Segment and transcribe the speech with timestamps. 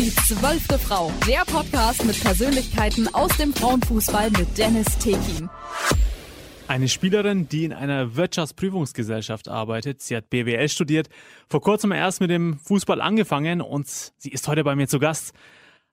[0.00, 5.50] Die zwölfte Frau, der Podcast mit Persönlichkeiten aus dem Frauenfußball mit Dennis Tekin.
[6.68, 10.00] Eine Spielerin, die in einer Wirtschaftsprüfungsgesellschaft arbeitet.
[10.00, 11.10] Sie hat BWL studiert,
[11.50, 15.34] vor kurzem erst mit dem Fußball angefangen und sie ist heute bei mir zu Gast.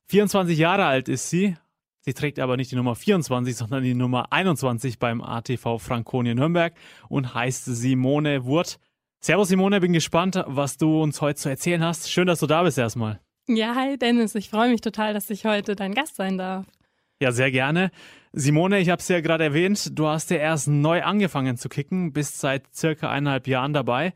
[0.05, 1.57] 24 Jahre alt ist sie.
[1.99, 6.73] Sie trägt aber nicht die Nummer 24, sondern die Nummer 21 beim ATV Franconia Nürnberg
[7.09, 8.79] und heißt Simone Wurt.
[9.19, 12.09] Servus Simone, bin gespannt, was du uns heute zu erzählen hast.
[12.09, 13.19] Schön, dass du da bist erstmal.
[13.49, 16.65] Ja, hi Dennis, ich freue mich total, dass ich heute dein Gast sein darf.
[17.21, 17.91] Ja, sehr gerne.
[18.33, 22.11] Simone, ich habe es ja gerade erwähnt, du hast ja erst neu angefangen zu kicken,
[22.11, 24.13] bist seit circa eineinhalb Jahren dabei.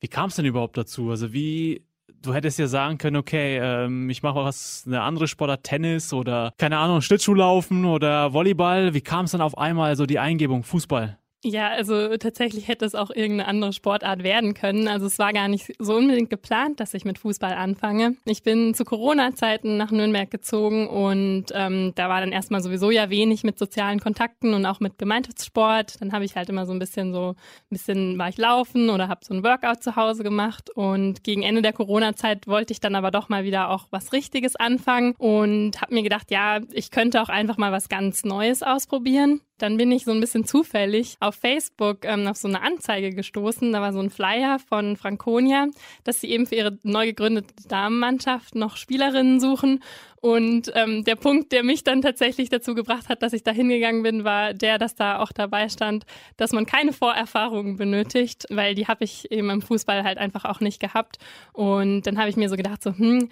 [0.00, 1.08] Wie kam es denn überhaupt dazu?
[1.08, 1.82] Also wie,
[2.20, 6.52] du hättest ja sagen können, okay, ähm, ich mache was, eine andere Sportart, Tennis oder
[6.58, 8.92] keine Ahnung, Schlittschuhlaufen oder Volleyball.
[8.92, 11.18] Wie kam es dann auf einmal so die Eingebung Fußball?
[11.46, 14.88] Ja, also tatsächlich hätte es auch irgendeine andere Sportart werden können.
[14.88, 18.16] Also es war gar nicht so unbedingt geplant, dass ich mit Fußball anfange.
[18.24, 23.10] Ich bin zu Corona-Zeiten nach Nürnberg gezogen und ähm, da war dann erstmal sowieso ja
[23.10, 26.00] wenig mit sozialen Kontakten und auch mit Gemeinschaftssport.
[26.00, 29.08] Dann habe ich halt immer so ein bisschen so, ein bisschen war ich laufen oder
[29.08, 32.94] habe so ein Workout zu Hause gemacht und gegen Ende der Corona-Zeit wollte ich dann
[32.94, 37.20] aber doch mal wieder auch was Richtiges anfangen und habe mir gedacht, ja, ich könnte
[37.20, 39.42] auch einfach mal was ganz Neues ausprobieren.
[39.58, 43.72] Dann bin ich so ein bisschen zufällig auf Facebook ähm, auf so eine Anzeige gestoßen.
[43.72, 45.68] Da war so ein Flyer von Franconia,
[46.02, 49.80] dass sie eben für ihre neu gegründete Damenmannschaft noch Spielerinnen suchen.
[50.20, 54.02] Und ähm, der Punkt, der mich dann tatsächlich dazu gebracht hat, dass ich da hingegangen
[54.02, 56.06] bin, war der, dass da auch dabei stand,
[56.38, 60.60] dass man keine Vorerfahrungen benötigt, weil die habe ich eben im Fußball halt einfach auch
[60.60, 61.18] nicht gehabt.
[61.52, 63.28] Und dann habe ich mir so gedacht, so, hm,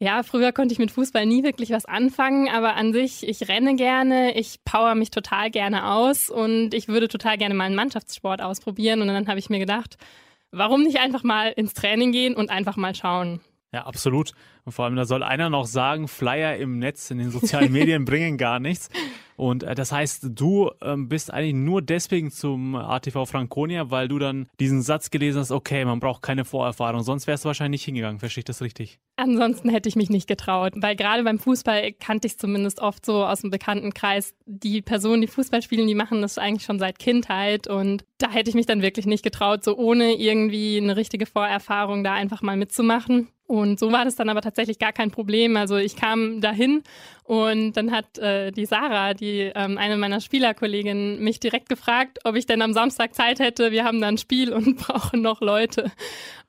[0.00, 3.74] ja, früher konnte ich mit Fußball nie wirklich was anfangen, aber an sich, ich renne
[3.74, 8.40] gerne, ich power mich total gerne aus und ich würde total gerne mal einen Mannschaftssport
[8.40, 9.02] ausprobieren.
[9.02, 9.96] Und dann habe ich mir gedacht,
[10.52, 13.40] warum nicht einfach mal ins Training gehen und einfach mal schauen?
[13.72, 14.32] Ja, absolut.
[14.64, 18.04] Und vor allem, da soll einer noch sagen, Flyer im Netz, in den sozialen Medien
[18.06, 18.88] bringen gar nichts.
[19.36, 24.18] Und äh, das heißt, du ähm, bist eigentlich nur deswegen zum ATV Franconia, weil du
[24.18, 27.84] dann diesen Satz gelesen hast, okay, man braucht keine Vorerfahrung, sonst wärst du wahrscheinlich nicht
[27.84, 28.18] hingegangen.
[28.18, 28.98] Verstehe ich das richtig?
[29.16, 33.24] Ansonsten hätte ich mich nicht getraut, weil gerade beim Fußball kannte ich zumindest oft so
[33.24, 37.68] aus dem Bekanntenkreis, die Personen, die Fußball spielen, die machen das eigentlich schon seit Kindheit
[37.68, 42.02] und da hätte ich mich dann wirklich nicht getraut, so ohne irgendwie eine richtige Vorerfahrung
[42.02, 43.28] da einfach mal mitzumachen.
[43.48, 45.56] Und so war das dann aber tatsächlich gar kein Problem.
[45.56, 46.82] Also ich kam dahin
[47.24, 52.36] und dann hat äh, die Sarah, die ähm, eine meiner Spielerkolleginnen, mich direkt gefragt, ob
[52.36, 53.72] ich denn am Samstag Zeit hätte.
[53.72, 55.90] Wir haben da ein Spiel und brauchen noch Leute.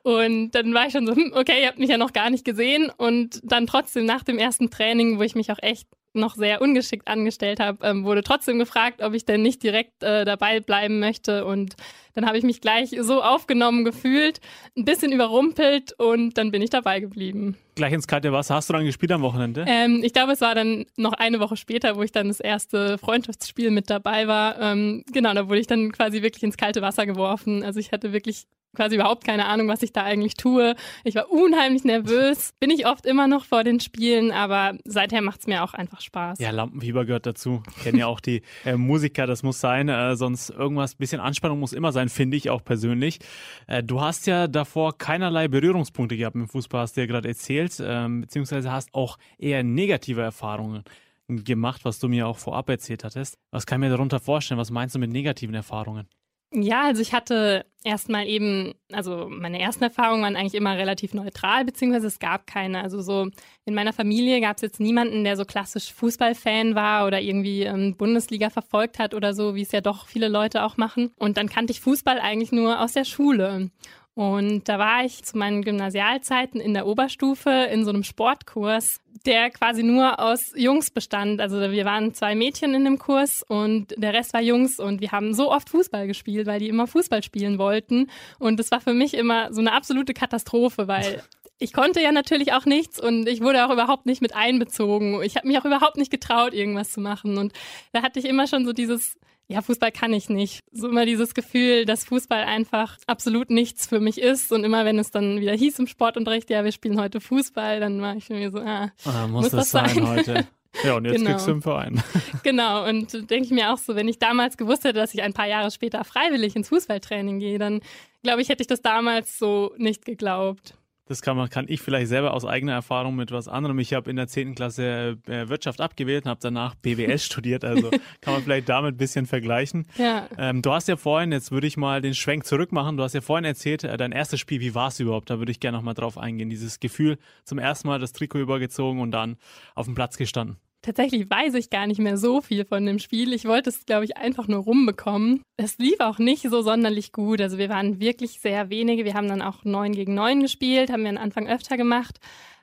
[0.02, 2.44] Und dann war ich schon so, hm, okay, ihr habt mich ja noch gar nicht
[2.44, 2.92] gesehen.
[2.94, 7.08] Und dann trotzdem nach dem ersten Training, wo ich mich auch echt noch sehr ungeschickt
[7.08, 11.44] angestellt habe, ähm, wurde trotzdem gefragt, ob ich denn nicht direkt äh, dabei bleiben möchte.
[11.44, 11.76] Und
[12.14, 14.40] dann habe ich mich gleich so aufgenommen gefühlt,
[14.76, 17.56] ein bisschen überrumpelt und dann bin ich dabei geblieben.
[17.80, 18.56] Gleich ins kalte Wasser.
[18.56, 19.64] Hast du dann gespielt am Wochenende?
[19.66, 22.98] Ähm, ich glaube, es war dann noch eine Woche später, wo ich dann das erste
[22.98, 24.60] Freundschaftsspiel mit dabei war.
[24.60, 27.64] Ähm, genau, da wurde ich dann quasi wirklich ins kalte Wasser geworfen.
[27.64, 30.74] Also ich hatte wirklich quasi überhaupt keine Ahnung, was ich da eigentlich tue.
[31.04, 35.40] Ich war unheimlich nervös, bin ich oft immer noch vor den Spielen, aber seither macht
[35.40, 36.38] es mir auch einfach Spaß.
[36.38, 37.62] Ja, Lampenfieber gehört dazu.
[37.76, 41.58] Ich kenne ja auch die äh, Musiker, das muss sein, äh, sonst irgendwas, bisschen Anspannung
[41.58, 43.18] muss immer sein, finde ich auch persönlich.
[43.66, 47.69] Äh, du hast ja davor keinerlei Berührungspunkte gehabt im Fußball, hast du ja gerade erzählt,
[47.78, 50.82] ähm, beziehungsweise hast auch eher negative Erfahrungen
[51.28, 53.38] gemacht, was du mir auch vorab erzählt hattest.
[53.50, 54.58] Was kann ich mir darunter vorstellen?
[54.58, 56.08] Was meinst du mit negativen Erfahrungen?
[56.52, 61.64] Ja, also ich hatte erstmal eben, also meine ersten Erfahrungen waren eigentlich immer relativ neutral,
[61.64, 62.82] beziehungsweise es gab keine.
[62.82, 63.28] Also so
[63.64, 67.96] in meiner Familie gab es jetzt niemanden, der so klassisch Fußballfan war oder irgendwie ähm,
[67.96, 71.12] Bundesliga verfolgt hat oder so, wie es ja doch viele Leute auch machen.
[71.16, 73.70] Und dann kannte ich Fußball eigentlich nur aus der Schule.
[74.14, 79.50] Und da war ich zu meinen Gymnasialzeiten in der Oberstufe in so einem Sportkurs, der
[79.50, 81.40] quasi nur aus Jungs bestand.
[81.40, 85.12] Also wir waren zwei Mädchen in dem Kurs und der Rest war Jungs und wir
[85.12, 88.10] haben so oft Fußball gespielt, weil die immer Fußball spielen wollten.
[88.38, 91.22] Und das war für mich immer so eine absolute Katastrophe, weil
[91.58, 95.22] ich konnte ja natürlich auch nichts und ich wurde auch überhaupt nicht mit einbezogen.
[95.22, 97.36] Ich habe mich auch überhaupt nicht getraut, irgendwas zu machen.
[97.36, 97.52] Und
[97.92, 99.16] da hatte ich immer schon so dieses
[99.50, 100.60] ja, Fußball kann ich nicht.
[100.70, 104.52] So immer dieses Gefühl, dass Fußball einfach absolut nichts für mich ist.
[104.52, 108.00] Und immer wenn es dann wieder hieß im Sportunterricht, ja, wir spielen heute Fußball, dann
[108.00, 110.46] war ich mir so, ah, ah muss, muss das, das sein heute?
[110.84, 111.30] Ja, und jetzt genau.
[111.30, 112.00] kriegst du im Verein.
[112.44, 115.32] Genau, und denke ich mir auch so, wenn ich damals gewusst hätte, dass ich ein
[115.32, 117.80] paar Jahre später freiwillig ins Fußballtraining gehe, dann
[118.22, 120.74] glaube ich, hätte ich das damals so nicht geglaubt.
[121.10, 123.80] Das kann, man, kann ich vielleicht selber aus eigener Erfahrung mit was anderem.
[123.80, 124.54] Ich habe in der 10.
[124.54, 127.64] Klasse äh, Wirtschaft abgewählt und habe danach BWS studiert.
[127.64, 127.90] Also
[128.20, 129.88] kann man vielleicht damit ein bisschen vergleichen.
[129.98, 130.28] Ja.
[130.38, 132.96] Ähm, du hast ja vorhin, jetzt würde ich mal den Schwenk zurück machen.
[132.96, 135.30] Du hast ja vorhin erzählt, äh, dein erstes Spiel, wie war es überhaupt?
[135.30, 136.48] Da würde ich gerne nochmal drauf eingehen.
[136.48, 139.36] Dieses Gefühl, zum ersten Mal das Trikot übergezogen und dann
[139.74, 140.58] auf dem Platz gestanden.
[140.82, 143.34] Tatsächlich weiß ich gar nicht mehr so viel von dem Spiel.
[143.34, 145.42] Ich wollte es, glaube ich, einfach nur rumbekommen.
[145.58, 147.42] Es lief auch nicht so sonderlich gut.
[147.42, 149.04] Also wir waren wirklich sehr wenige.
[149.04, 152.18] Wir haben dann auch neun gegen neun gespielt, haben wir am Anfang öfter gemacht.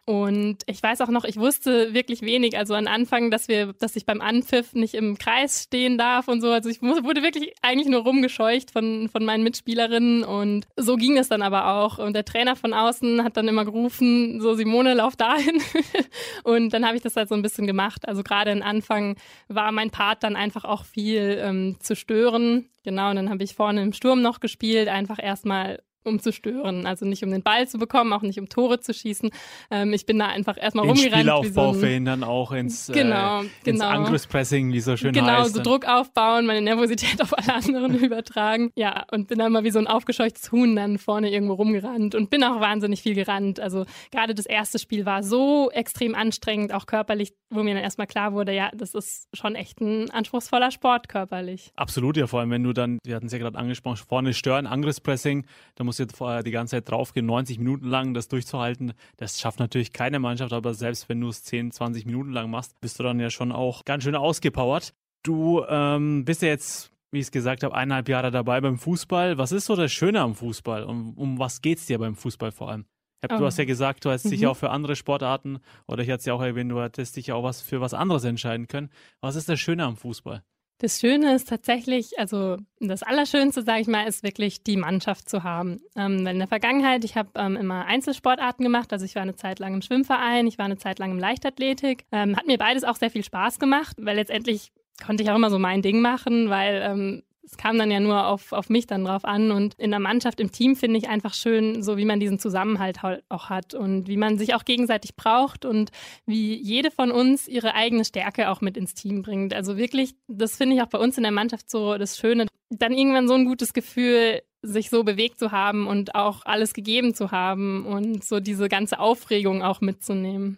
[0.07, 3.98] Und ich weiß auch noch, ich wusste wirklich wenig, also an Anfang, dass wir, dass
[3.98, 6.50] ich beim Anpfiff nicht im Kreis stehen darf und so.
[6.50, 11.27] Also ich wurde wirklich eigentlich nur rumgescheucht von, von meinen Mitspielerinnen und so ging es
[11.27, 11.98] dann aber auch.
[11.98, 15.62] Und der Trainer von außen hat dann immer gerufen, so Simone, lauf dahin.
[16.45, 18.07] und dann habe ich das halt so ein bisschen gemacht.
[18.07, 19.18] Also gerade am Anfang
[19.50, 22.69] war mein Part dann einfach auch viel ähm, zu stören.
[22.86, 26.86] Genau, und dann habe ich vorne im Sturm noch gespielt, einfach erstmal um zu stören.
[26.86, 29.30] Also nicht um den Ball zu bekommen, auch nicht um Tore zu schießen.
[29.71, 31.21] Ähm, ich bin da einfach erstmal den rumgerannt.
[31.21, 33.88] Spielaufbau so verhindern auch ins, genau, äh, ins genau.
[33.88, 35.54] Angriffspressing, wie so schön genau, heißt.
[35.54, 38.71] Genau, so Druck aufbauen, meine Nervosität auf alle anderen übertragen.
[38.75, 42.30] Ja, und bin dann mal wie so ein aufgescheuchtes Huhn dann vorne irgendwo rumgerannt und
[42.30, 43.60] bin auch wahnsinnig viel gerannt.
[43.60, 48.07] Also gerade das erste Spiel war so extrem anstrengend, auch körperlich, wo mir dann erstmal
[48.07, 51.71] klar wurde, ja, das ist schon echt ein anspruchsvoller Sport körperlich.
[51.75, 54.68] Absolut, ja, vor allem wenn du dann, wir hatten es ja gerade angesprochen, vorne stören,
[54.68, 55.45] Angriffspressing,
[55.75, 58.94] da musst musst jetzt vorher die ganze Zeit draufgehen, 90 Minuten lang das durchzuhalten.
[59.18, 62.80] Das schafft natürlich keine Mannschaft, aber selbst wenn du es 10, 20 Minuten lang machst,
[62.82, 64.94] bist du dann ja schon auch ganz schön ausgepowert.
[65.24, 69.38] Du ähm, bist ja jetzt wie ich es gesagt habe, eineinhalb Jahre dabei beim Fußball.
[69.38, 70.84] Was ist so das Schöne am Fußball?
[70.84, 72.86] Um, um was geht es dir beim Fußball vor allem?
[73.24, 73.38] Hab, oh.
[73.38, 74.32] Du hast ja gesagt, du hast mhm.
[74.32, 77.28] dich auch für andere Sportarten, oder ich hatte es ja auch erwähnt, du hattest dich
[77.28, 78.90] ja auch was für was anderes entscheiden können.
[79.22, 80.44] Was ist das Schöne am Fußball?
[80.79, 85.44] Das Schöne ist tatsächlich, also das Allerschönste, sage ich mal, ist wirklich die Mannschaft zu
[85.44, 85.81] haben.
[85.95, 89.35] Ähm, weil in der Vergangenheit, ich habe ähm, immer Einzelsportarten gemacht, also ich war eine
[89.35, 92.06] Zeit lang im Schwimmverein, ich war eine Zeit lang im Leichtathletik.
[92.12, 94.71] Ähm, hat mir beides auch sehr viel Spaß gemacht, weil letztendlich
[95.03, 98.28] konnte ich auch immer so mein Ding machen, weil ähm, es kam dann ja nur
[98.28, 99.52] auf, auf mich dann drauf an.
[99.52, 103.00] Und in der Mannschaft, im Team finde ich einfach schön, so wie man diesen Zusammenhalt
[103.30, 105.92] auch hat und wie man sich auch gegenseitig braucht und
[106.26, 109.54] wie jede von uns ihre eigene Stärke auch mit ins Team bringt.
[109.54, 112.48] Also wirklich, das finde ich auch bei uns in der Mannschaft so das Schöne.
[112.70, 117.14] Dann irgendwann so ein gutes Gefühl, sich so bewegt zu haben und auch alles gegeben
[117.14, 120.58] zu haben und so diese ganze Aufregung auch mitzunehmen.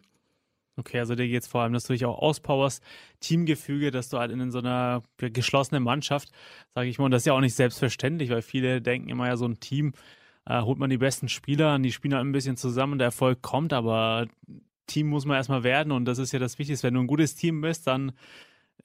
[0.79, 2.81] Okay, also dir geht es vor allem, dass du dich auch auspowerst,
[3.19, 6.29] Teamgefüge, dass du halt in so einer geschlossenen Mannschaft,
[6.73, 9.35] sage ich mal, und das ist ja auch nicht selbstverständlich, weil viele denken immer ja,
[9.35, 9.91] so ein Team
[10.45, 13.07] äh, holt man die besten Spieler und die spielen halt ein bisschen zusammen und der
[13.07, 14.27] Erfolg kommt, aber
[14.87, 16.87] Team muss man erstmal werden und das ist ja das Wichtigste.
[16.87, 18.13] Wenn du ein gutes Team bist, dann,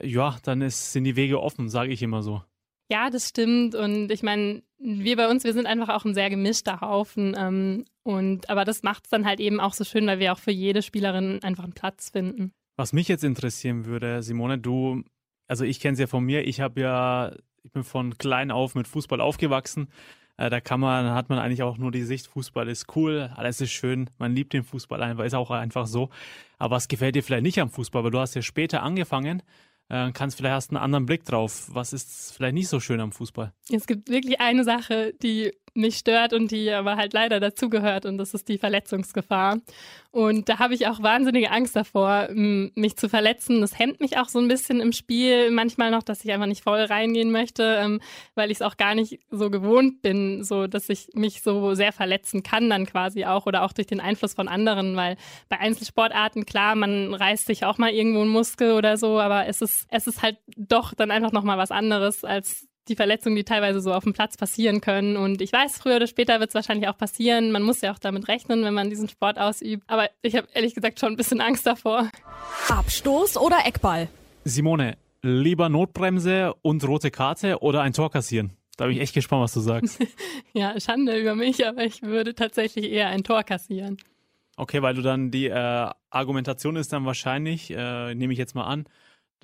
[0.03, 2.43] ja, dann ist, sind die Wege offen, sage ich immer so.
[2.91, 3.75] Ja, das stimmt.
[3.75, 7.35] Und ich meine, wir bei uns, wir sind einfach auch ein sehr gemischter Haufen.
[7.37, 10.39] Ähm, und aber das macht es dann halt eben auch so schön, weil wir auch
[10.39, 12.53] für jede Spielerin einfach einen Platz finden.
[12.77, 15.03] Was mich jetzt interessieren würde, Simone, du,
[15.49, 17.33] also ich kenne es ja von mir, ich habe ja,
[17.63, 19.89] ich bin von klein auf mit Fußball aufgewachsen.
[20.37, 23.61] Äh, da kann man, hat man eigentlich auch nur die Sicht, Fußball ist cool, alles
[23.61, 26.11] ist schön, man liebt den Fußball einfach, ist auch einfach so.
[26.59, 28.05] Aber was gefällt dir vielleicht nicht am Fußball?
[28.05, 29.43] Weil du hast ja später angefangen
[29.89, 31.69] äh, kannst vielleicht hast einen anderen Blick drauf.
[31.73, 33.53] Was ist vielleicht nicht so schön am Fußball?
[33.71, 38.19] Es gibt wirklich eine Sache, die mich stört und die aber halt leider dazugehört und
[38.19, 39.59] das ist die Verletzungsgefahr.
[40.11, 43.61] Und da habe ich auch wahnsinnige Angst davor, mich zu verletzen.
[43.61, 46.63] Das hemmt mich auch so ein bisschen im Spiel manchmal noch, dass ich einfach nicht
[46.63, 48.01] voll reingehen möchte, ähm,
[48.37, 51.93] weil ich es auch gar nicht so gewohnt bin, so dass ich mich so sehr
[51.93, 55.17] verletzen kann dann quasi auch oder auch durch den Einfluss von anderen, weil
[55.49, 59.63] bei Einzelsportarten klar, man reißt sich auch mal irgendwo einen Muskel oder so, aber es
[59.63, 63.45] ist es ist halt doch dann einfach noch mal was anderes als die Verletzungen, die
[63.45, 65.17] teilweise so auf dem Platz passieren können.
[65.17, 67.53] Und ich weiß, früher oder später wird es wahrscheinlich auch passieren.
[67.53, 69.85] Man muss ja auch damit rechnen, wenn man diesen Sport ausübt.
[69.87, 72.11] Aber ich habe ehrlich gesagt schon ein bisschen Angst davor.
[72.69, 74.09] Abstoß oder Eckball?
[74.45, 78.53] Simone, lieber Notbremse und rote Karte oder ein Tor kassieren?
[78.77, 80.05] Da bin ich echt gespannt, was du sagst.
[80.53, 83.97] ja, Schande über mich, aber ich würde tatsächlich eher ein Tor kassieren.
[84.57, 88.65] Okay, weil du dann die äh, Argumentation ist dann wahrscheinlich, äh, nehme ich jetzt mal
[88.65, 88.85] an,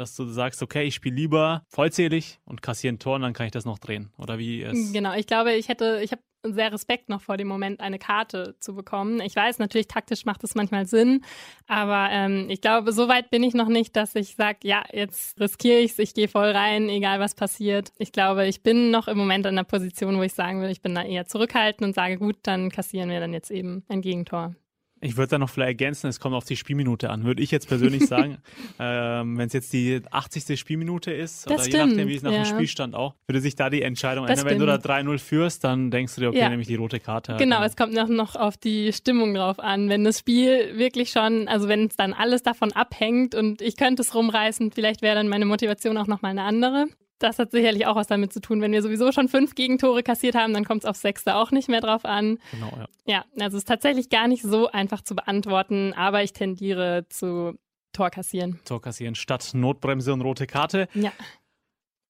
[0.01, 3.47] dass du sagst, okay, ich spiele lieber vollzählig und kassiere ein Tor und dann kann
[3.47, 4.13] ich das noch drehen.
[4.19, 4.93] Oder wie es.
[4.93, 8.57] Genau, ich glaube, ich hätte, ich habe sehr Respekt noch vor dem Moment, eine Karte
[8.61, 9.21] zu bekommen.
[9.21, 11.23] Ich weiß, natürlich taktisch macht es manchmal Sinn,
[11.67, 15.39] aber ähm, ich glaube, so weit bin ich noch nicht, dass ich sage, ja, jetzt
[15.39, 17.93] riskiere ich es, ich gehe voll rein, egal was passiert.
[17.99, 20.83] Ich glaube, ich bin noch im Moment in der Position, wo ich sagen würde, ich
[20.83, 24.55] bin da eher zurückhaltend und sage, gut, dann kassieren wir dann jetzt eben ein Gegentor.
[25.03, 27.69] Ich würde da noch vielleicht ergänzen, es kommt auf die Spielminute an, würde ich jetzt
[27.69, 28.39] persönlich sagen.
[28.79, 30.61] ähm, Wenn es jetzt die 80.
[30.61, 32.43] Spielminute ist, Das oder je stimmt, nachdem, wie es nach ja.
[32.43, 34.53] dem Spielstand auch, würde sich da die Entscheidung Das ändern.
[34.53, 35.09] Wenn du da stimmt.
[35.09, 36.49] 3-0 führst, dann denkst du dir, okay, Ja.
[36.51, 37.37] nehme ich die rote Karte.
[37.39, 39.89] Genau, es kommt noch, noch auf die Stimmung drauf an.
[39.89, 44.03] Wenn das Spiel wirklich schon, also wenn es dann alles davon abhängt und ich könnte
[44.03, 46.87] es rumreißen, vielleicht wäre dann meine Motivation auch nochmal eine andere.
[47.21, 48.63] Das hat sicherlich auch was damit zu tun.
[48.63, 51.69] Wenn wir sowieso schon fünf Gegentore kassiert haben, dann kommt es auf Sechste auch nicht
[51.69, 52.39] mehr drauf an.
[52.51, 52.87] Genau, ja.
[53.07, 57.59] Ja, also es ist tatsächlich gar nicht so einfach zu beantworten, aber ich tendiere zu
[57.93, 58.59] Tor kassieren.
[58.65, 60.89] Tor kassieren statt Notbremse und rote Karte.
[60.95, 61.13] Ja.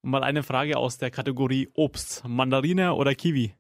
[0.03, 2.23] Mal eine Frage aus der Kategorie Obst.
[2.27, 3.55] Mandarine oder Kiwi?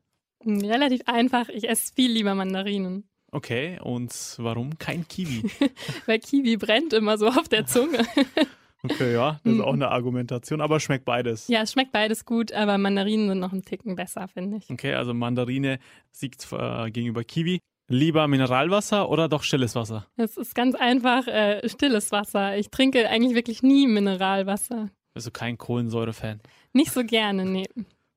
[0.47, 1.49] Relativ einfach.
[1.49, 3.09] Ich esse viel lieber Mandarinen.
[3.33, 5.50] Okay, und warum kein Kiwi?
[6.07, 8.07] Weil Kiwi brennt immer so auf der Zunge.
[8.82, 9.64] Okay, ja, das ist Mhm.
[9.64, 11.49] auch eine Argumentation, aber schmeckt beides.
[11.49, 14.70] Ja, es schmeckt beides gut, aber Mandarinen sind noch einen Ticken besser, finde ich.
[14.70, 15.78] Okay, also Mandarine
[16.12, 17.58] siegt äh, gegenüber Kiwi.
[17.88, 20.06] Lieber Mineralwasser oder doch stilles Wasser?
[20.16, 22.56] Es ist ganz einfach äh, stilles Wasser.
[22.56, 24.90] Ich trinke eigentlich wirklich nie Mineralwasser.
[25.14, 26.40] Also kein Kohlensäure-Fan.
[26.72, 27.66] Nicht so gerne, nee.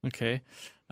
[0.06, 0.42] Okay,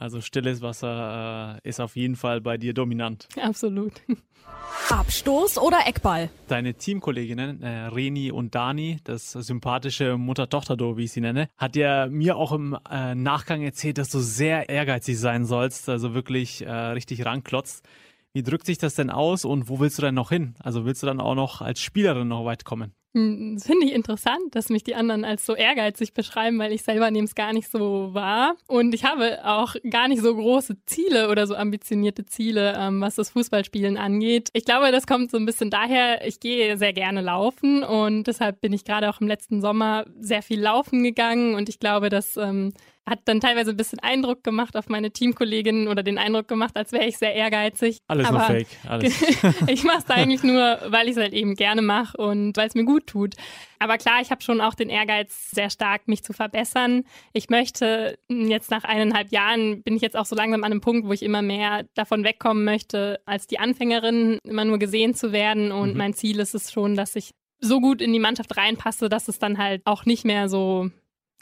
[0.02, 3.28] also stilles Wasser äh, ist auf jeden Fall bei dir dominant.
[3.40, 3.94] Absolut.
[4.90, 6.30] Abstoß oder Eckball?
[6.48, 12.08] Deine Teamkolleginnen, äh, Reni und Dani, das sympathische Mutter-Tochter-Duo, wie ich sie nenne, hat ja
[12.08, 16.72] mir auch im äh, Nachgang erzählt, dass du sehr ehrgeizig sein sollst, also wirklich äh,
[16.72, 17.86] richtig ranklotzt.
[18.34, 20.56] Wie drückt sich das denn aus und wo willst du denn noch hin?
[20.60, 22.94] Also willst du dann auch noch als Spielerin noch weit kommen?
[23.14, 26.84] Hm, Das finde ich interessant, dass mich die anderen als so ehrgeizig beschreiben, weil ich
[26.84, 28.56] selber nehme es gar nicht so wahr.
[28.68, 33.16] Und ich habe auch gar nicht so große Ziele oder so ambitionierte Ziele, ähm, was
[33.16, 34.50] das Fußballspielen angeht.
[34.54, 38.62] Ich glaube, das kommt so ein bisschen daher, ich gehe sehr gerne laufen und deshalb
[38.62, 42.38] bin ich gerade auch im letzten Sommer sehr viel laufen gegangen und ich glaube, das
[42.38, 42.72] ähm,
[43.10, 46.92] hat dann teilweise ein bisschen Eindruck gemacht auf meine Teamkolleginnen oder den Eindruck gemacht, als
[46.92, 47.98] wäre ich sehr ehrgeizig.
[48.08, 48.68] Alles Aber nur Fake.
[48.88, 49.22] Alles.
[49.68, 52.76] ich mache es eigentlich nur, weil ich es halt eben gerne mache und weil es
[52.76, 53.36] mir gut tut.
[53.80, 57.04] Aber klar, ich habe schon auch den Ehrgeiz, sehr stark mich zu verbessern.
[57.34, 61.08] Ich möchte jetzt nach eineinhalb Jahren, bin ich jetzt auch so langsam an einem Punkt,
[61.08, 65.72] wo ich immer mehr davon wegkommen möchte, als die Anfängerin immer nur gesehen zu werden.
[65.72, 65.98] Und Mhm.
[65.98, 69.40] mein Ziel ist es schon, dass ich so gut in die Mannschaft reinpasse, dass es
[69.40, 70.90] dann halt auch nicht mehr so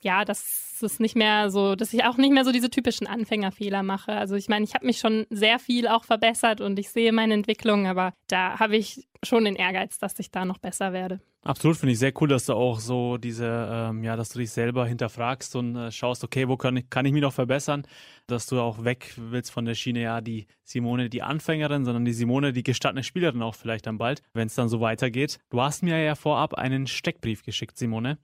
[0.02, 3.84] ja, dass es nicht mehr so, dass ich auch nicht mehr so diese typischen Anfängerfehler
[3.84, 4.14] mache.
[4.14, 7.34] Also ich meine, ich habe mich schon sehr viel auch verbessert und ich sehe meine
[7.34, 11.20] Entwicklung, aber da habe ich schon den Ehrgeiz, dass ich da noch besser werde.
[11.42, 14.52] Absolut, finde ich sehr cool, dass du auch so diese, ähm, ja, dass du dich
[14.52, 17.84] selber hinterfragst und äh, schaust, okay, wo kann ich, kann ich mich noch verbessern,
[18.28, 22.12] dass du auch weg willst von der Schiene, ja, die Simone, die Anfängerin, sondern die
[22.12, 25.40] Simone, die gestandene Spielerin auch vielleicht dann bald, wenn es dann so weitergeht.
[25.50, 28.18] Du hast mir ja vorab einen Steckbrief geschickt, Simone.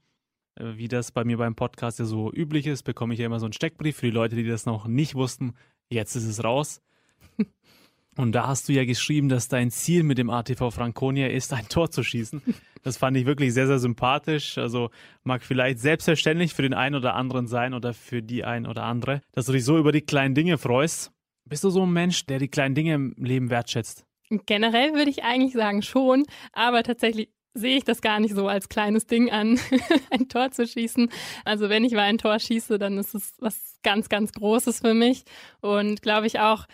[0.58, 3.46] Wie das bei mir beim Podcast ja so üblich ist, bekomme ich ja immer so
[3.46, 5.54] einen Steckbrief für die Leute, die das noch nicht wussten.
[5.90, 6.80] Jetzt ist es raus.
[8.16, 11.68] Und da hast du ja geschrieben, dass dein Ziel mit dem ATV Franconia ist, ein
[11.68, 12.42] Tor zu schießen.
[12.82, 14.56] Das fand ich wirklich sehr, sehr sympathisch.
[14.56, 14.90] Also
[15.24, 19.20] mag vielleicht selbstverständlich für den einen oder anderen sein oder für die ein oder andere,
[19.32, 21.12] dass du dich so über die kleinen Dinge freust.
[21.44, 24.06] Bist du so ein Mensch, der die kleinen Dinge im Leben wertschätzt?
[24.46, 28.68] Generell würde ich eigentlich sagen schon, aber tatsächlich sehe ich das gar nicht so als
[28.68, 29.58] kleines Ding an,
[30.10, 31.08] ein Tor zu schießen.
[31.44, 34.94] Also wenn ich mal ein Tor schieße, dann ist es was ganz, ganz Großes für
[34.94, 35.24] mich
[35.60, 36.66] und glaube ich auch,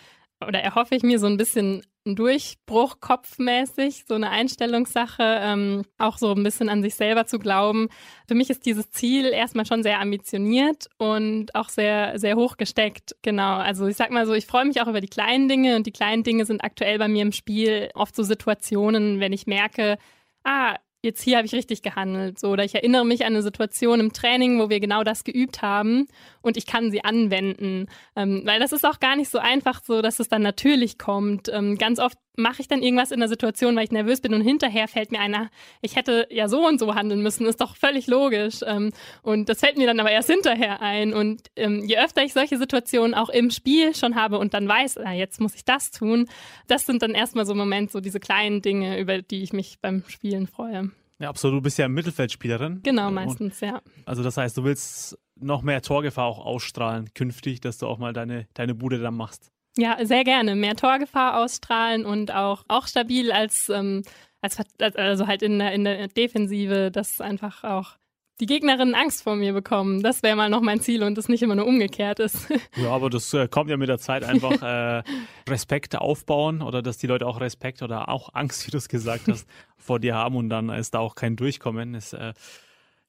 [0.45, 6.17] oder erhoffe ich mir so ein bisschen einen Durchbruch kopfmäßig, so eine Einstellungssache, ähm, auch
[6.17, 7.87] so ein bisschen an sich selber zu glauben.
[8.27, 13.15] Für mich ist dieses Ziel erstmal schon sehr ambitioniert und auch sehr, sehr hoch gesteckt.
[13.21, 13.55] Genau.
[13.55, 15.93] Also ich sag mal so, ich freue mich auch über die kleinen Dinge und die
[15.93, 19.97] kleinen Dinge sind aktuell bei mir im Spiel oft so Situationen, wenn ich merke,
[20.43, 22.39] ah, jetzt hier habe ich richtig gehandelt.
[22.39, 25.61] So, oder ich erinnere mich an eine Situation im Training, wo wir genau das geübt
[25.61, 26.07] haben
[26.43, 27.87] und ich kann sie anwenden.
[28.15, 31.49] Ähm, weil das ist auch gar nicht so einfach, so dass es dann natürlich kommt.
[31.51, 34.41] Ähm, ganz oft mache ich dann irgendwas in der Situation, weil ich nervös bin und
[34.41, 35.49] hinterher fällt mir einer,
[35.81, 38.59] ich hätte ja so und so handeln müssen, ist doch völlig logisch.
[38.65, 41.13] Ähm, und das fällt mir dann aber erst hinterher ein.
[41.13, 44.97] Und ähm, je öfter ich solche Situationen auch im Spiel schon habe und dann weiß,
[44.97, 46.27] ah, jetzt muss ich das tun,
[46.67, 50.03] das sind dann erstmal so Momente, so diese kleinen Dinge, über die ich mich beim
[50.07, 50.91] Spielen freue.
[51.23, 51.59] Ja, absolut.
[51.59, 52.81] Du bist ja Mittelfeldspielerin.
[52.83, 53.81] Genau, meistens, ja.
[54.05, 58.11] Also das heißt, du willst noch mehr Torgefahr auch ausstrahlen künftig, dass du auch mal
[58.11, 59.49] deine, deine Bude dann machst.
[59.77, 60.53] Ja, sehr gerne.
[60.55, 64.03] Mehr Torgefahr ausstrahlen und auch, auch stabil als, ähm,
[64.41, 67.95] als, als also halt in der, in der Defensive, dass einfach auch
[68.43, 70.03] die Gegnerinnen Angst vor mir bekommen.
[70.03, 72.47] Das wäre mal noch mein Ziel und es nicht immer nur umgekehrt ist.
[72.75, 75.03] Ja, aber das äh, kommt ja mit der Zeit einfach äh,
[75.47, 79.27] Respekt aufbauen oder dass die Leute auch Respekt oder auch Angst, wie du es gesagt
[79.27, 79.47] hast,
[79.77, 81.93] vor dir haben und dann ist da auch kein Durchkommen.
[81.93, 82.33] Ist äh,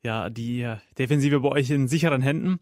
[0.03, 2.61] ja die äh, Defensive bei euch in sicheren Händen.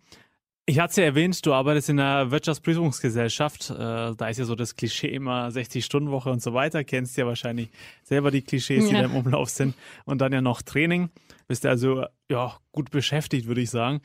[0.64, 3.71] Ich hatte es ja erwähnt, du arbeitest in einer Wirtschaftsprüfungsgesellschaft.
[3.71, 6.85] Äh, da ist ja so das Klischee immer 60-Stunden-Woche und so weiter.
[6.85, 7.71] Kennst ja wahrscheinlich
[8.04, 9.00] selber die Klischees, die ja.
[9.00, 9.75] da im Umlauf sind.
[10.04, 11.11] Und dann ja noch Training.
[11.49, 14.02] Bist also ja, gut beschäftigt, würde ich sagen.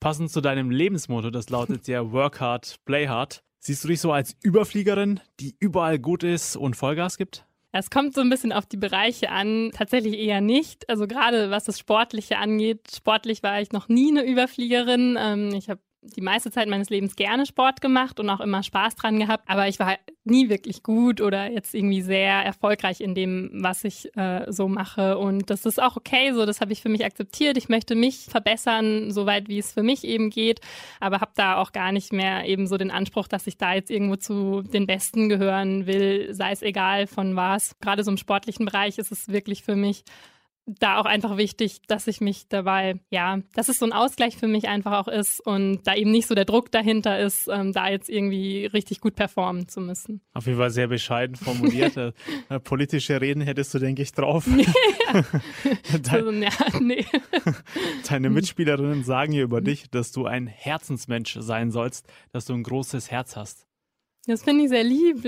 [0.00, 3.42] Passend zu deinem Lebensmotto, das lautet ja Work hard, play hard.
[3.58, 7.44] Siehst du dich so als Überfliegerin, die überall gut ist und Vollgas gibt?
[7.70, 10.88] Es kommt so ein bisschen auf die Bereiche an, tatsächlich eher nicht.
[10.88, 15.18] Also gerade was das Sportliche angeht, sportlich war ich noch nie eine Überfliegerin.
[15.20, 18.94] Ähm, ich habe die meiste Zeit meines Lebens gerne Sport gemacht und auch immer Spaß
[18.94, 23.50] dran gehabt, aber ich war nie wirklich gut oder jetzt irgendwie sehr erfolgreich in dem,
[23.52, 25.18] was ich äh, so mache.
[25.18, 27.56] Und das ist auch okay, so das habe ich für mich akzeptiert.
[27.56, 30.60] Ich möchte mich verbessern, soweit wie es für mich eben geht,
[31.00, 33.90] aber habe da auch gar nicht mehr eben so den Anspruch, dass ich da jetzt
[33.90, 37.78] irgendwo zu den Besten gehören will, sei es egal von was.
[37.80, 40.04] Gerade so im sportlichen Bereich ist es wirklich für mich
[40.78, 44.48] da auch einfach wichtig, dass ich mich dabei, ja, dass es so ein Ausgleich für
[44.48, 47.88] mich einfach auch ist und da eben nicht so der Druck dahinter ist, ähm, da
[47.88, 50.20] jetzt irgendwie richtig gut performen zu müssen.
[50.34, 51.88] Auf jeden Fall sehr bescheiden formuliert.
[52.50, 54.46] Äh, politische Reden hättest du, denke ich, drauf.
[55.08, 55.22] Ja.
[56.02, 57.04] Dein, also, ja, nee.
[58.08, 62.62] Deine Mitspielerinnen sagen hier über dich, dass du ein Herzensmensch sein sollst, dass du ein
[62.62, 63.67] großes Herz hast.
[64.26, 65.22] Das finde ich sehr lieb.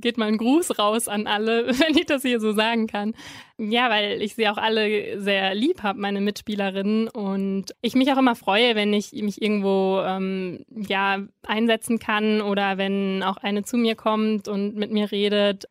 [0.00, 3.14] Geht mal ein Gruß raus an alle, wenn ich das hier so sagen kann.
[3.58, 7.08] Ja, weil ich sie auch alle sehr lieb habe, meine Mitspielerinnen.
[7.08, 12.78] Und ich mich auch immer freue, wenn ich mich irgendwo ähm, ja, einsetzen kann oder
[12.78, 15.64] wenn auch eine zu mir kommt und mit mir redet.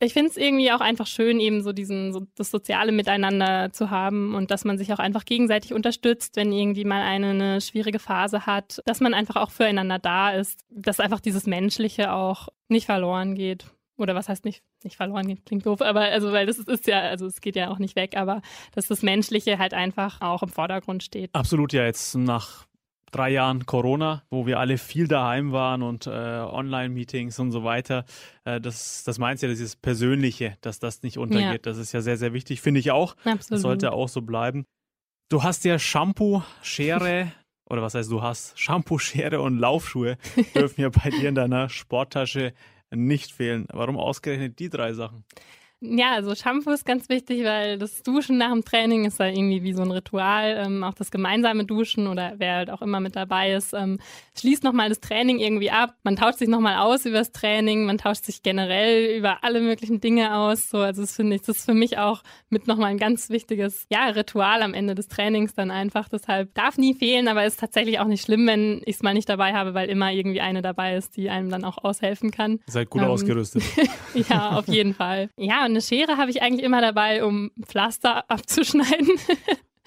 [0.00, 3.90] Ich finde es irgendwie auch einfach schön, eben so diesen, so das soziale Miteinander zu
[3.90, 7.98] haben und dass man sich auch einfach gegenseitig unterstützt, wenn irgendwie mal eine, eine schwierige
[7.98, 12.86] Phase hat, dass man einfach auch füreinander da ist, dass einfach dieses Menschliche auch nicht
[12.86, 13.66] verloren geht.
[13.96, 17.00] Oder was heißt nicht, nicht verloren geht, klingt doof, aber also, weil das ist, ja,
[17.00, 20.50] also es geht ja auch nicht weg, aber dass das Menschliche halt einfach auch im
[20.50, 21.34] Vordergrund steht.
[21.34, 22.67] Absolut, ja, jetzt nach
[23.10, 28.04] drei Jahren Corona, wo wir alle viel daheim waren und äh, Online-Meetings und so weiter.
[28.44, 31.66] Äh, das, das meinst ja, dieses Persönliche, dass das nicht untergeht.
[31.66, 31.72] Ja.
[31.72, 33.14] Das ist ja sehr, sehr wichtig, finde ich auch.
[33.24, 33.50] Absolut.
[33.50, 34.64] Das sollte auch so bleiben.
[35.30, 37.32] Du hast ja Shampoo, Schere,
[37.70, 38.58] oder was heißt du hast?
[38.58, 40.16] Shampoo, Schere und Laufschuhe
[40.54, 42.52] dürfen ja bei dir in deiner Sporttasche
[42.90, 43.66] nicht fehlen.
[43.72, 45.24] Warum ausgerechnet die drei Sachen?
[45.80, 49.62] Ja, also Shampoo ist ganz wichtig, weil das Duschen nach dem Training ist da irgendwie
[49.62, 50.64] wie so ein Ritual.
[50.66, 54.00] Ähm, auch das gemeinsame Duschen oder wer halt auch immer mit dabei ist, ähm,
[54.36, 55.94] schließt nochmal das Training irgendwie ab.
[56.02, 60.00] Man tauscht sich nochmal aus über das Training, man tauscht sich generell über alle möglichen
[60.00, 60.68] Dinge aus.
[60.68, 63.86] So, also das finde ich, das ist für mich auch mit nochmal ein ganz wichtiges
[63.88, 66.08] ja, Ritual am Ende des Trainings dann einfach.
[66.08, 69.28] Deshalb darf nie fehlen, aber ist tatsächlich auch nicht schlimm, wenn ich es mal nicht
[69.28, 72.58] dabei habe, weil immer irgendwie eine dabei ist, die einem dann auch aushelfen kann.
[72.66, 73.62] Seid gut ähm, ausgerüstet.
[74.28, 75.30] ja, auf jeden Fall.
[75.36, 79.18] Ja, eine Schere habe ich eigentlich immer dabei, um Pflaster abzuschneiden.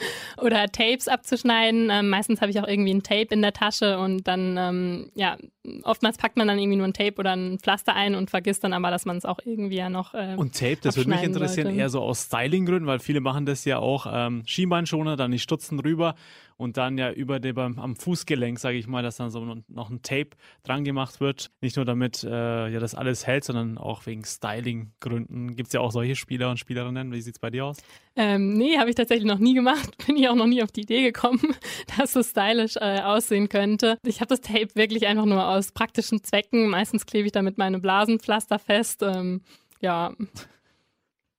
[0.38, 1.90] oder Tapes abzuschneiden.
[1.92, 5.38] Ähm, meistens habe ich auch irgendwie ein Tape in der Tasche und dann, ähm, ja,
[5.84, 8.74] oftmals packt man dann irgendwie nur ein Tape oder ein Pflaster ein und vergisst dann
[8.74, 10.14] aber, dass man es auch irgendwie ja noch.
[10.14, 11.80] Äh, und Tape, das würde mich interessieren, sollte.
[11.80, 15.80] eher so aus Styling-Gründen, weil viele machen das ja auch ähm, Schienbeinschoner, dann die Stutzen
[15.80, 16.16] rüber
[16.62, 20.04] und dann ja über dem, am Fußgelenk, sage ich mal, dass dann so noch ein
[20.04, 20.30] Tape
[20.62, 21.50] dran gemacht wird.
[21.60, 25.56] Nicht nur damit äh, ja das alles hält, sondern auch wegen Styling-Gründen.
[25.56, 27.12] Gibt es ja auch solche Spieler und Spielerinnen.
[27.12, 27.78] Wie sieht es bei dir aus?
[28.16, 29.98] Ähm, nee, habe ich tatsächlich noch nie gemacht.
[30.06, 31.42] Bin ich auch noch nie auf die Idee gekommen,
[31.98, 33.98] dass es stylisch äh, aussehen könnte.
[34.06, 36.70] Ich habe das Tape wirklich einfach nur aus praktischen Zwecken.
[36.70, 39.02] Meistens klebe ich damit meine Blasenpflaster fest.
[39.02, 39.42] Ähm,
[39.82, 40.14] ja.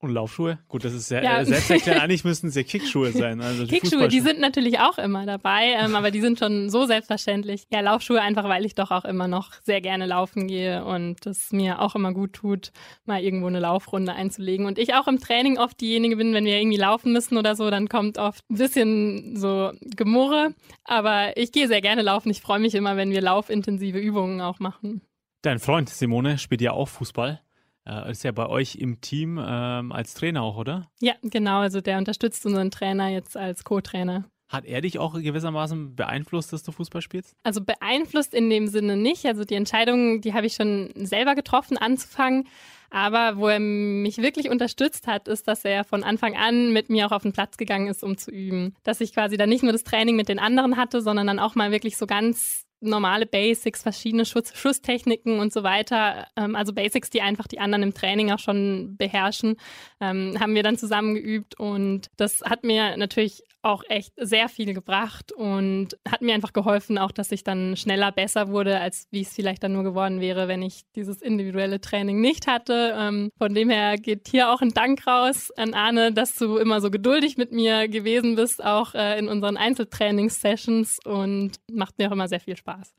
[0.02, 0.58] Und Laufschuhe?
[0.66, 1.38] Gut, das ist sehr ja.
[1.38, 2.02] äh, selbsterklärend.
[2.02, 3.40] Eigentlich müssten es ja Kickschuhe sein.
[3.40, 6.86] Also die Kickschuhe, die sind natürlich auch immer dabei, ähm, aber die sind schon so
[6.86, 7.66] selbstverständlich.
[7.70, 11.52] Ja, Laufschuhe einfach, weil ich doch auch immer noch sehr gerne laufen gehe und es
[11.52, 12.72] mir auch immer gut tut,
[13.04, 14.66] mal irgendwo eine Laufrunde einzulegen.
[14.66, 17.70] Und ich auch im Training oft diejenige bin, wenn wir irgendwie laufen müssen oder so,
[17.70, 20.52] dann kommt oft ein bisschen so Gemurre.
[20.82, 22.28] Aber ich gehe sehr gerne laufen.
[22.28, 25.00] Ich freue mich immer, wenn wir laufintensive Übungen auch machen.
[25.42, 27.40] Dein Freund Simone spielt ja auch Fußball.
[27.86, 30.90] Äh, ist ja bei euch im Team ähm, als Trainer auch, oder?
[31.00, 31.58] Ja, genau.
[31.58, 34.24] Also der unterstützt unseren Trainer jetzt als Co-Trainer.
[34.48, 37.34] Hat er dich auch gewissermaßen beeinflusst, dass du Fußball spielst?
[37.42, 39.24] Also beeinflusst in dem Sinne nicht.
[39.24, 42.46] Also die Entscheidung, die habe ich schon selber getroffen, anzufangen.
[42.90, 47.06] Aber wo er mich wirklich unterstützt hat, ist, dass er von Anfang an mit mir
[47.06, 48.74] auch auf den Platz gegangen ist, um zu üben.
[48.82, 51.54] Dass ich quasi dann nicht nur das Training mit den anderen hatte, sondern dann auch
[51.54, 56.26] mal wirklich so ganz normale Basics, verschiedene Schuss, Schusstechniken und so weiter.
[56.36, 59.56] Ähm, also Basics, die einfach die anderen im Training auch schon beherrschen,
[60.00, 64.74] ähm, haben wir dann zusammen geübt und das hat mir natürlich auch echt sehr viel
[64.74, 69.22] gebracht und hat mir einfach geholfen, auch dass ich dann schneller besser wurde, als wie
[69.22, 72.94] es vielleicht dann nur geworden wäre, wenn ich dieses individuelle Training nicht hatte.
[72.98, 76.80] Ähm, von dem her geht hier auch ein Dank raus an Arne, dass du immer
[76.80, 82.12] so geduldig mit mir gewesen bist, auch äh, in unseren Einzeltrainings-Sessions und macht mir auch
[82.12, 82.92] immer sehr viel Spaß.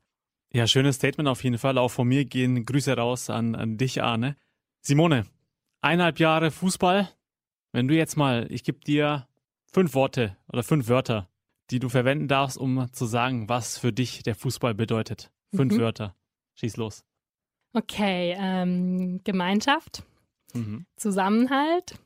[0.52, 1.76] Ja, schönes Statement auf jeden Fall.
[1.78, 4.36] Auch von mir gehen Grüße raus an, an dich, Arne.
[4.80, 5.26] Simone,
[5.80, 7.10] eineinhalb Jahre Fußball.
[7.72, 9.26] Wenn du jetzt mal, ich gebe dir
[9.74, 11.28] fünf Worte oder fünf Wörter,
[11.70, 15.32] die du verwenden darfst, um zu sagen, was für dich der Fußball bedeutet.
[15.54, 15.80] Fünf mhm.
[15.80, 16.14] Wörter.
[16.54, 17.04] Schieß los.
[17.72, 20.04] Okay, ähm, Gemeinschaft,
[20.52, 20.86] mhm.
[20.96, 21.98] Zusammenhalt,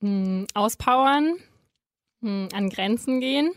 [0.00, 1.36] mh, hm, auspowern,
[2.22, 3.52] mh, hm, an Grenzen gehen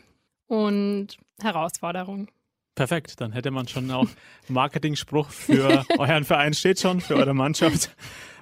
[0.45, 2.29] und Herausforderung.
[2.75, 4.09] Perfekt, dann hätte man schon auch
[4.47, 7.95] Marketingspruch für euren Verein steht schon, für eure Mannschaft.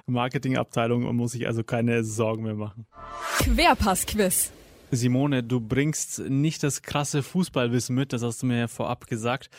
[0.06, 2.86] Marketingabteilung und muss sich also keine Sorgen mehr machen.
[3.38, 4.52] Querpass-Quiz.
[4.96, 9.50] Simone, du bringst nicht das krasse Fußballwissen mit, das hast du mir vorab gesagt.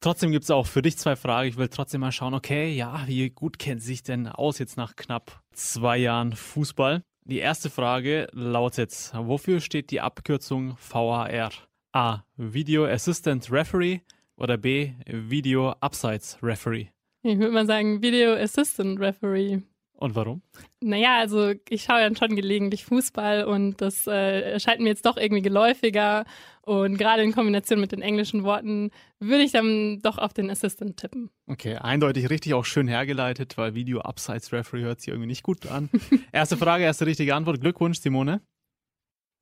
[0.00, 1.48] Trotzdem gibt es auch für dich zwei Fragen.
[1.48, 4.96] Ich will trotzdem mal schauen, okay, ja, wie gut kennt sich denn aus jetzt nach
[4.96, 7.02] knapp zwei Jahren Fußball?
[7.24, 11.52] Die erste Frage lautet, wofür steht die Abkürzung VAR?
[11.92, 12.22] A.
[12.36, 14.00] Video Assistant Referee
[14.36, 14.92] oder B.
[15.06, 16.88] Video Upsides Referee?
[17.22, 19.60] Ich würde mal sagen Video Assistant Referee.
[20.00, 20.40] Und warum?
[20.80, 25.18] Naja, also ich schaue ja schon gelegentlich Fußball und das äh, erscheint mir jetzt doch
[25.18, 26.24] irgendwie geläufiger.
[26.62, 30.96] Und gerade in Kombination mit den englischen Worten würde ich dann doch auf den Assistant
[30.96, 31.28] tippen.
[31.46, 35.66] Okay, eindeutig richtig, auch schön hergeleitet, weil Video Upsides Referee hört sich irgendwie nicht gut
[35.66, 35.90] an.
[36.32, 37.60] erste Frage, erste richtige Antwort.
[37.60, 38.40] Glückwunsch, Simone.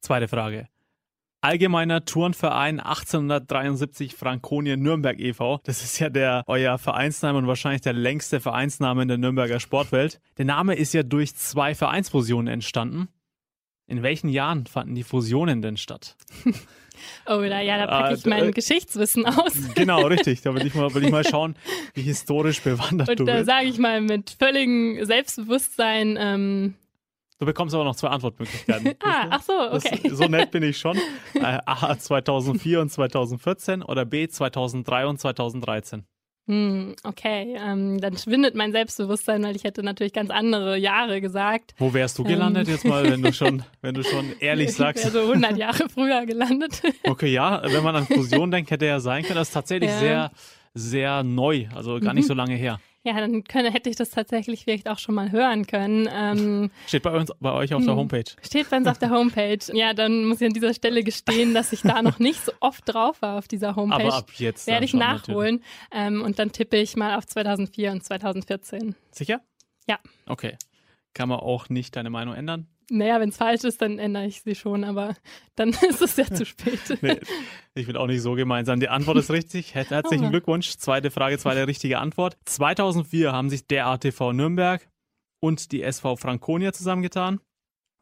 [0.00, 0.68] Zweite Frage.
[1.40, 5.60] Allgemeiner Turnverein 1873 Frankonia Nürnberg e.V.
[5.62, 10.20] Das ist ja der euer Vereinsname und wahrscheinlich der längste Vereinsname in der Nürnberger Sportwelt.
[10.36, 13.08] Der Name ist ja durch zwei Vereinsfusionen entstanden.
[13.86, 16.16] In welchen Jahren fanden die Fusionen denn statt?
[17.26, 19.52] Oh, da, ja, da packe ich mein äh, Geschichtswissen aus.
[19.76, 20.42] Genau, richtig.
[20.42, 21.54] Da will ich mal, will ich mal schauen,
[21.94, 23.38] wie historisch bewandert Und du bist.
[23.38, 26.74] Und da sage ich mal mit völligem Selbstbewusstsein ähm,
[27.38, 28.94] Du bekommst aber noch zwei Antwortmöglichkeiten.
[29.02, 30.00] ah, ach so, okay.
[30.02, 30.98] Das, so nett bin ich schon.
[31.34, 36.04] Äh, A 2004 und 2014 oder B 2003 und 2013.
[36.48, 41.74] Hm, okay, ähm, dann schwindet mein Selbstbewusstsein, weil ich hätte natürlich ganz andere Jahre gesagt.
[41.78, 42.74] Wo wärst du gelandet ähm.
[42.74, 45.04] jetzt mal, wenn du schon, wenn du schon ehrlich sagst?
[45.04, 46.82] Ich wäre so 100 Jahre früher gelandet.
[47.04, 49.36] Okay, ja, wenn man an Fusion denkt, hätte er sein können.
[49.36, 49.98] Das ist tatsächlich ja.
[49.98, 50.30] sehr,
[50.74, 52.28] sehr neu, also gar nicht mhm.
[52.28, 52.80] so lange her.
[53.04, 56.08] Ja, dann könne, hätte ich das tatsächlich vielleicht auch schon mal hören können.
[56.12, 58.00] Ähm, steht bei uns, bei euch auf der hm.
[58.00, 58.24] Homepage.
[58.42, 59.58] Steht bei uns auf der Homepage.
[59.72, 62.82] Ja, dann muss ich an dieser Stelle gestehen, dass ich da noch nicht so oft
[62.86, 64.04] drauf war auf dieser Homepage.
[64.04, 64.66] Aber ab jetzt.
[64.66, 65.62] Werde ich nachholen.
[65.92, 68.94] Ähm, und dann tippe ich mal auf 2004 und 2014.
[69.12, 69.40] Sicher?
[69.88, 69.98] Ja.
[70.26, 70.56] Okay.
[71.14, 72.68] Kann man auch nicht deine Meinung ändern?
[72.90, 75.14] Naja, wenn es falsch ist, dann ändere ich sie schon, aber
[75.56, 76.80] dann ist es ja zu spät.
[77.02, 77.20] nee,
[77.74, 78.80] ich will auch nicht so gemein sein.
[78.80, 79.74] Die Antwort ist richtig.
[79.74, 80.30] Herzlichen.
[80.30, 80.76] Glückwunsch.
[80.78, 82.38] Zweite Frage, zweite richtige Antwort.
[82.46, 84.88] 2004 haben sich der ATV Nürnberg
[85.40, 87.38] und die SV Franconia zusammengetan.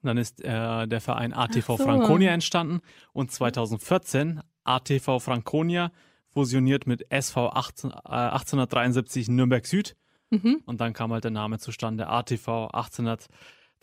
[0.02, 1.76] Und dann ist äh, der Verein ATV so.
[1.78, 2.80] Franconia entstanden
[3.12, 5.90] und 2014 ATV Franconia
[6.28, 9.96] fusioniert mit SV 18, äh, 1873 Nürnberg Süd.
[10.30, 10.62] Mhm.
[10.66, 13.28] Und dann kam halt der Name zustande, ATV 1873.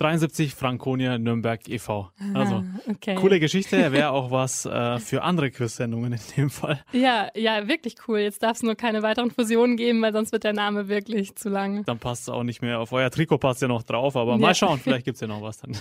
[0.03, 2.09] 73 Franconia Nürnberg e.V.
[2.33, 3.15] Also okay.
[3.15, 6.83] coole Geschichte, wäre auch was äh, für andere Quiz-Sendungen in dem Fall.
[6.91, 8.19] Ja, ja, wirklich cool.
[8.19, 11.47] Jetzt darf es nur keine weiteren Fusionen geben, weil sonst wird der Name wirklich zu
[11.47, 11.85] lang.
[11.85, 12.81] Dann passt es auch nicht mehr.
[12.81, 14.37] Auf euer Trikot passt ja noch drauf, aber ja.
[14.37, 15.71] mal schauen, vielleicht gibt es ja noch was dann.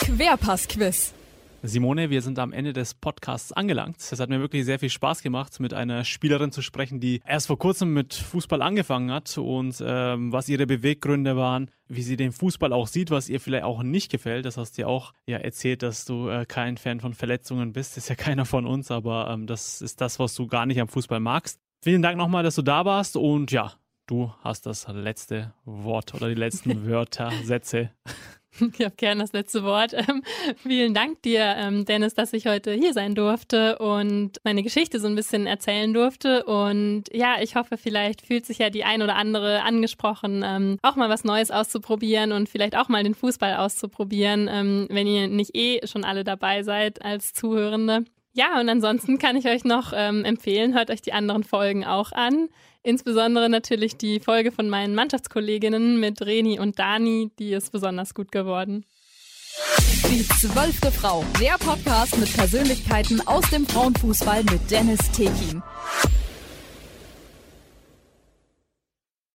[0.00, 1.14] Querpass-Quiz.
[1.62, 3.98] Simone, wir sind am Ende des Podcasts angelangt.
[3.98, 7.48] Es hat mir wirklich sehr viel Spaß gemacht, mit einer Spielerin zu sprechen, die erst
[7.48, 12.32] vor kurzem mit Fußball angefangen hat und ähm, was ihre Beweggründe waren, wie sie den
[12.32, 14.46] Fußball auch sieht, was ihr vielleicht auch nicht gefällt.
[14.46, 17.96] Das hast du ja auch ja, erzählt, dass du äh, kein Fan von Verletzungen bist.
[17.96, 20.80] Das ist ja keiner von uns, aber ähm, das ist das, was du gar nicht
[20.80, 21.60] am Fußball magst.
[21.82, 23.74] Vielen Dank nochmal, dass du da warst und ja,
[24.06, 27.90] du hast das letzte Wort oder die letzten Wörter, Sätze.
[28.78, 29.94] Ich habe gern das letzte Wort.
[29.94, 30.22] Ähm,
[30.56, 35.06] vielen Dank dir, ähm, Dennis, dass ich heute hier sein durfte und meine Geschichte so
[35.06, 36.44] ein bisschen erzählen durfte.
[36.44, 40.96] Und ja, ich hoffe, vielleicht fühlt sich ja die ein oder andere angesprochen, ähm, auch
[40.96, 44.46] mal was Neues auszuprobieren und vielleicht auch mal den Fußball auszuprobieren,
[44.90, 48.04] wenn ihr nicht eh schon alle dabei seid als Zuhörende.
[48.32, 52.48] Ja, und ansonsten kann ich euch noch empfehlen, hört euch die anderen Folgen auch an.
[52.82, 58.32] Insbesondere natürlich die Folge von meinen Mannschaftskolleginnen mit Reni und Dani, die ist besonders gut
[58.32, 58.86] geworden.
[60.10, 65.62] Die zwölfte Frau, der Podcast mit Persönlichkeiten aus dem Frauenfußball mit Dennis Tekin.